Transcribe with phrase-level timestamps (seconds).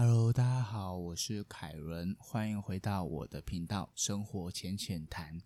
[0.00, 5.36] Hello，大家好，我是凯伦，欢迎回到我的频道《生活浅浅谈》。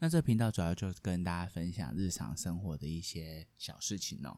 [0.00, 4.36] 那这频道主要就是跟大家分享日常生活的一些小事情哦。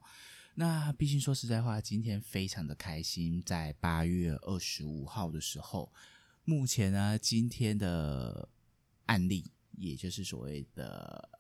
[0.57, 5.91] 那毕竟说实在话，今天非常的开心，在八月二十五号的时候，
[6.45, 8.47] 目前呢，今天的
[9.07, 11.31] 案例，也就是所谓的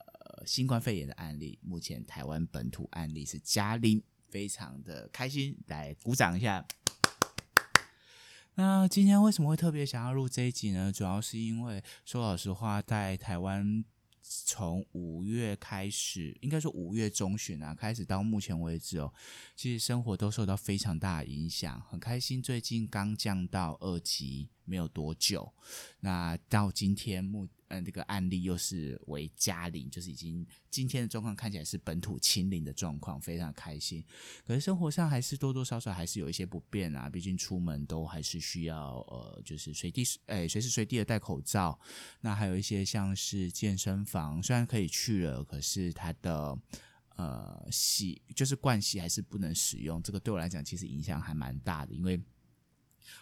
[0.46, 6.66] 新冠肺炎的案例，目前台湾本土案例是加零，非常的开心，来鼓掌一下。
[8.54, 10.93] 那今天为什么会特别想要录这一集呢？
[10.93, 13.82] 主要是因为说老实话，在台湾
[14.20, 19.12] 从五月开始，应该说五月中旬啊，开始到目前为止哦，
[19.57, 21.80] 其实生活都受到非常大的影响。
[21.88, 25.52] 很开心，最近刚降到二级没有多久，
[26.00, 27.48] 那到今天目。
[27.72, 34.05] 嗯，这个案例又是为加零，就是已经今天的状况看起来是本土清零的状况，非常开心。
[34.47, 41.80] 可是生活上还是多多少少还是有一些不便啊，毕竟出门都还是需要呃，就是随地诶随时随地的戴口罩。
[42.20, 46.58] 那还有一些像是健身房，虽然可以去了，可是它的
[47.16, 50.02] 呃洗就是盥洗还是不能使用。
[50.02, 52.20] 这个对我来讲其实影响还蛮大的，因为。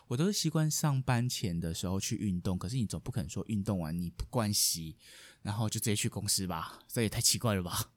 [0.07, 4.97] 我都是习惯上班前的时候去运动，可是你总不可能说运动完你不关洗，
[5.43, 6.79] 然后就直接去公司吧？
[6.89, 7.93] 这也太奇怪了吧！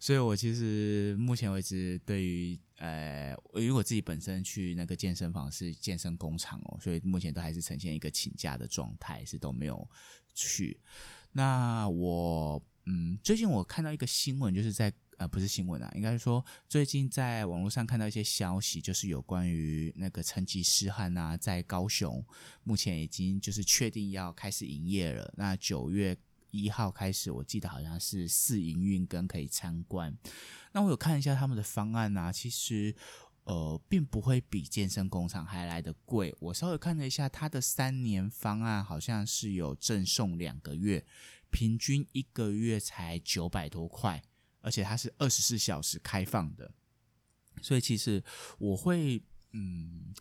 [0.00, 9.88] 所以我其实目前为止，对于呃，因为我自己本身去那个健身房是健身工厂哦，所以目前都还是呈现一个请假的状态，是都没有
[10.34, 10.78] 去。
[11.32, 14.92] 那我嗯，最近我看到一个新闻，就是在。
[15.18, 22.24] 呃，不是新闻啊，应该是说最近在网络上看到一些消息，就是有关于那个成吉思汗啊，在高雄
[22.62, 25.32] 目前已经就是确定要开始营业了。
[25.36, 26.16] 那九月
[26.52, 30.16] 一号开始，我记得好像是试营运跟可以参观。
[30.72, 32.94] 那我有看一下他们的方案啊，其实
[33.42, 36.32] 呃并不会比健身工厂还来的贵。
[36.38, 41.04] 我稍微看了一下，它的三年方案好像是有赠送两个月，
[41.50, 44.22] 平均一个月才九百多块。
[44.68, 46.70] 而且它是二十四小时开放的，
[47.62, 48.22] 所以其实
[48.58, 49.18] 我会，
[49.52, 50.12] 嗯，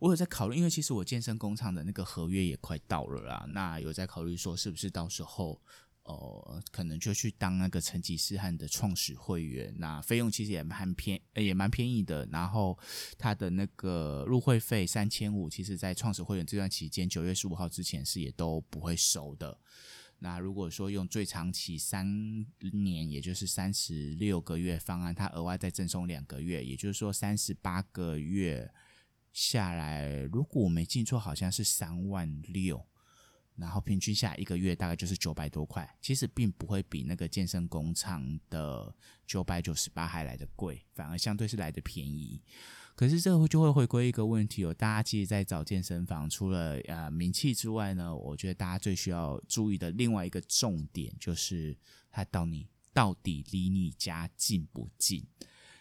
[0.00, 5.62] 我有在考虑，因为其实我健身工厂的那个合约也快到了啦，那有在考虑说是不是到时候，
[6.02, 12.76] 哦，可能就去当那个成吉思汗的创始会员，那费用其实也蛮偏，也蛮便宜的，然后
[13.16, 19.56] 他的那个入会费三千五，其实在创始会员这段期间，九月十五号之前是也都不会收的。
[20.24, 22.06] 那如果说用最长期三
[22.72, 28.72] 年，也就是三十六个月方案，它额外再赠送两个月，也就是说三十八个月
[29.32, 32.86] 下来，如果我没记错，好像是三万六，
[33.56, 38.94] 然后平均下来一个月大概就是九百多块，其实并不会比那个健身工厂的
[39.26, 42.40] 九百九十八还来的贵，反而相对是来的便宜。
[42.94, 51.76] 可是这个就会回归一个问题哦，大家其实，在找健身房，除了呃名气之外呢，我觉得大家最需要注意的另外一个重点，就是
[52.10, 55.26] 它到你到底离你家近不近？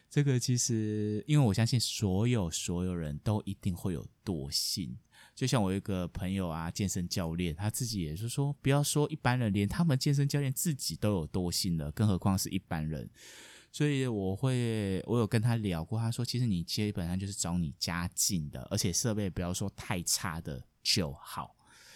[0.09, 4.97] 这个其实，因为我相信所有所有人都一定会有惰性，
[5.41, 13.09] 就像我一个朋友啊，健身教练，他自己也是说，不要说一般人，连他们健身教练自己都有惰性了，更何况是一般人。
[13.71, 21.55] 所以我会，我有跟他聊过，他说其实你基本上就是找你家近的，而且设备不要说太差的就好，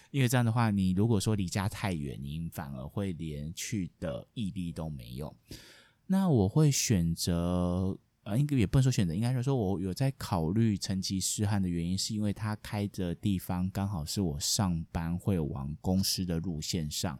[0.10, 5.32] 因为这样的话，你如果说离家太远，你反而会连去的毅力都没有。
[6.08, 7.96] 那我会选择，
[8.26, 17.20] 呃，应该也不能说选择，应该是说我有在考虑成吉思汗的原因，是因为他开的地方刚好是我上班会往公司的路线上。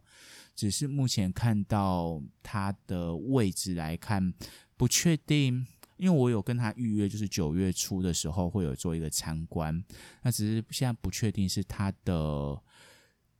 [0.56, 4.34] 只是目前看到他的位置来看
[4.76, 5.68] 不确定，
[5.98, 9.84] 因为我有跟他预约，就是九月初的时候会有做一个参观。
[10.24, 12.60] 那只是现在不确定是他的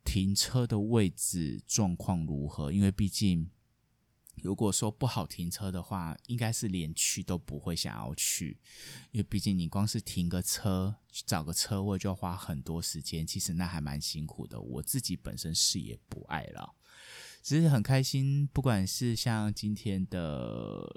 [0.04, 3.50] 停车的位置状况如何，因为毕竟
[4.42, 8.58] 如果说不好停车的话，应该是连去都不会想要去，
[9.12, 14.60] 因为毕竟你光是停个车找个车位就要花很多时间，其实那还蛮辛苦的。
[14.60, 16.76] 我自己本身是也不爱了。
[17.42, 20.92] 只是很开心，不管是像今天的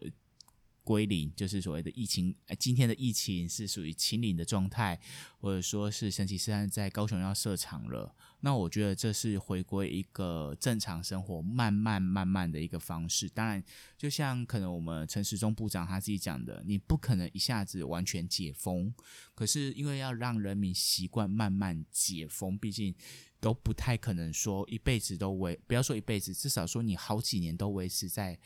[0.88, 4.98] 归零，就是所谓的疫情，今天的疫情是属于清零的状态，
[5.38, 13.28] 或者说是神奇四安在高雄要设厂了，那我觉得这是回归一个正常生活，慢慢慢慢的一个方式。
[13.28, 13.62] 当然，
[13.98, 18.94] 就像可能我们陈时中部长他自己讲的，你不可能一下子完全解封，
[19.34, 22.94] 可是因为要让人民习惯慢慢解封，毕竟。
[23.40, 28.36] 都不太可能说一辈子都维，不要说一辈子，至少说你好几年都维持在，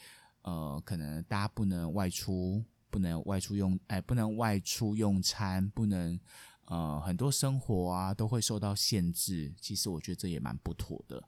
[0.43, 6.19] 呃，可能大家不能外出，不能外出用，哎，不能外出用餐，不能
[6.67, 9.55] 呃很多生活啊都会受到限制。
[9.61, 11.23] 其实我觉得这也蛮不妥的。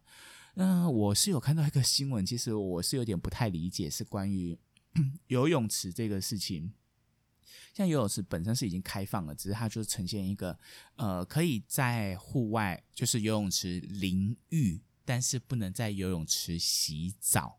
[0.55, 4.57] 那我是有看到一个新闻，其实我是有点不太理解，是关于
[5.29, 6.73] 游泳池这个事情。
[7.73, 10.57] 像游泳池本身是已经开放了，只是它就呈现一个
[10.95, 17.59] 呃可以在户外就是游泳池淋浴，但是不能在游泳池洗澡。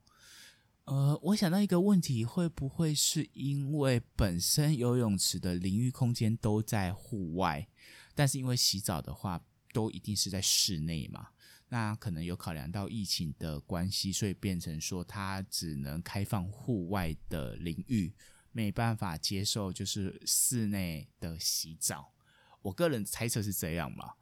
[0.85, 7.67] 呃，我想到一个问题，会不会是因为本身游泳池的淋浴空间都在户外，
[8.13, 9.41] 但是因为洗澡的话
[9.73, 11.29] 都一定是在室内嘛？
[11.69, 18.13] 那可能有考量到疫情的关系，所以变成说它只能开放户外的淋浴，
[18.51, 22.13] 没办法接受就是室内的洗澡。
[22.61, 24.13] 我个人猜测是这样嘛？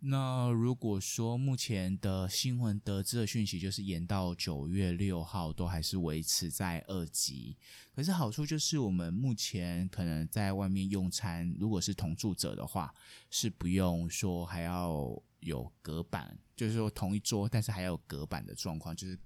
[0.00, 7.56] 那如果说目前的新闻得知的讯息就是延到九月六号都还是维持在二级，
[7.94, 12.94] 可是好处就是我们目前可能在外面用餐，如果是同住者的话，
[13.30, 19.18] 是不用说还要有隔板，就是说同一桌，但是还要有隔板的状况，就是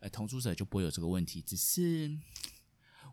[0.00, 1.40] 呃同住者就不会有这个问题。
[1.40, 2.14] 只是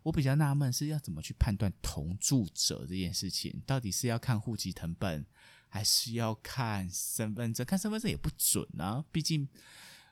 [0.02, 5.26] 我比较纳闷是要怎么去判断同住者这件事情，到底是要看户籍成本？
[5.68, 9.04] 还是要看身份证，看身份证也不准啊。
[9.12, 9.46] 毕竟，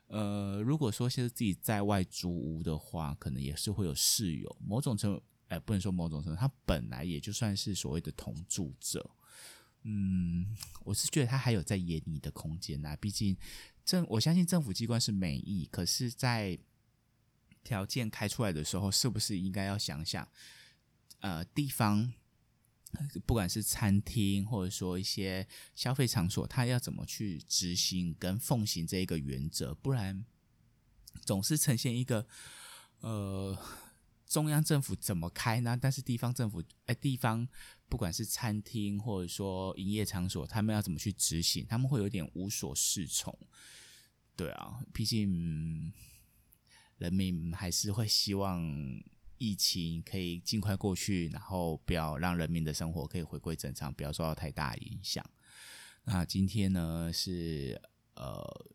[0.07, 4.55] 呃，如果说现在自己在外租屋的话，可能也是会有室友。
[4.59, 9.09] 某种程度，哎，不能说某种程度，他本来也就算是所谓的同住者。
[9.83, 12.95] 嗯，我是觉得他还有在演你的空间呐。
[12.97, 13.35] 毕竟
[13.83, 16.59] 政，我相信政府机关是美意，可是，在
[17.63, 20.27] 条件开出来的时候，是不是应该要想想，
[21.19, 22.13] 呃，地方。
[23.25, 25.45] 不管是餐厅，或者说一些
[25.75, 29.75] 消费场所，它要怎么去执行跟奉行这一个原则？
[29.75, 30.25] 不然
[31.21, 32.25] 总是呈现一个
[33.01, 33.57] 呃，
[34.25, 35.77] 中央政府怎么开呢？
[35.79, 37.47] 但是地方政府，哎，地方
[37.89, 41.65] 不管是餐厅或者说营业场所，他们要怎么去执行？
[41.67, 43.37] 他们会有点无所适从。
[44.35, 45.91] 对啊，毕竟
[46.97, 48.63] 人民还是会希望。
[49.37, 55.23] 疫情可以尽快过去，然后不要让人民的生活可以回归正常，不要受到太大影响。
[56.03, 57.81] 那今天呢是
[58.15, 58.65] 呃，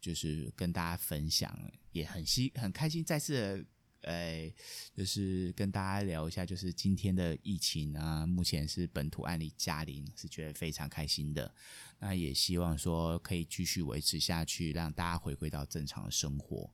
[0.00, 1.54] 就是跟大家分享，
[1.92, 3.66] 也很希很开心，再次
[4.02, 4.50] 呃，
[4.94, 11.54] 就是跟大家聊一下，就是今天的疫情啊，目前是本土案例加零，是觉得非常开心的。
[11.98, 16.72] 那也希望说可以继续维持下去，让大家回归到正常的生活。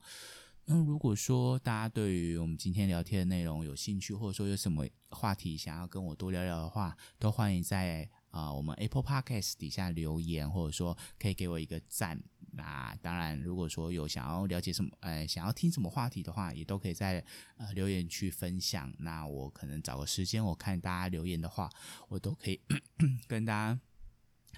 [0.69, 12.21] 那如果说大家对于我们今天聊天的内容有兴趣，或者说有什么话题想要跟我多聊聊的话，都欢迎在啊我们 Apple Podcast 底下留言，或者说可以给我一个赞。
[12.51, 17.25] 那当然，如果说有想要了解什么，呃，想要听什么话题的话，也都可以在
[17.59, 18.93] 呃留言区分享。
[18.99, 21.71] 那我可能找个时间，我看大家留言的话，
[22.09, 22.61] 我都可以
[23.29, 23.79] 跟大家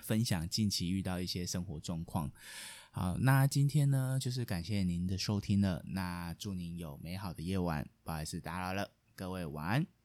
[0.02, 2.30] 分享近期遇到一些生活状况。
[2.90, 5.84] 好，那今天呢，就是感谢您的收听了。
[5.88, 9.97] 那祝您有美好的夜晚，不好意思打扰了，各位晚安。